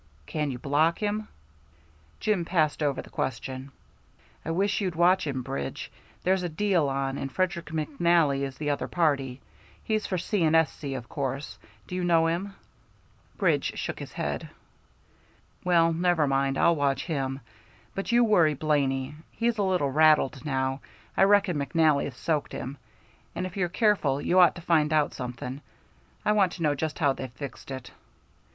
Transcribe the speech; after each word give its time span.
"Can 0.25 0.49
you 0.49 0.57
block 0.57 0.97
him?" 0.97 1.27
Jim 2.19 2.43
passed 2.43 2.81
over 2.81 3.03
the 3.03 3.11
question. 3.11 3.71
"I 4.43 4.49
wish 4.49 4.81
you'd 4.81 4.95
watch 4.95 5.27
him, 5.27 5.43
Bridge. 5.43 5.91
There's 6.23 6.41
a 6.41 6.49
deal 6.49 6.89
on, 6.89 7.19
and 7.19 7.31
Frederick 7.31 7.67
McNally 7.67 8.41
is 8.41 8.57
the 8.57 8.71
other 8.71 8.87
party. 8.87 9.41
He's 9.83 10.07
for 10.07 10.17
C. 10.17 10.43
& 10.45 10.55
S.C. 10.55 10.95
of 10.95 11.07
course. 11.07 11.59
Do 11.85 11.93
you 11.93 12.03
know 12.03 12.25
him?" 12.25 12.55
Bridge 13.37 13.77
shook 13.77 13.99
his 13.99 14.13
head. 14.13 14.49
"Well, 15.63 15.93
never 15.93 16.25
mind. 16.25 16.57
I'll 16.57 16.75
watch 16.75 17.05
him. 17.05 17.39
But 17.93 18.11
you 18.11 18.23
worry 18.23 18.55
Blaney. 18.55 19.13
He's 19.29 19.59
a 19.59 19.61
little 19.61 19.91
rattled 19.91 20.43
now, 20.43 20.81
I 21.15 21.25
reckon 21.25 21.57
McNally's 21.57 22.17
soaked 22.17 22.53
him, 22.53 22.77
and 23.35 23.45
if 23.45 23.55
you're 23.55 23.69
careful 23.69 24.19
you 24.19 24.39
ought 24.39 24.55
to 24.55 24.61
find 24.61 24.91
out 24.93 25.13
something. 25.13 25.61
I 26.25 26.31
want 26.31 26.53
to 26.53 26.63
know 26.63 26.73
just 26.73 26.97
how 26.97 27.13
they've 27.13 27.29
fixed 27.33 27.69
it." 27.69 27.91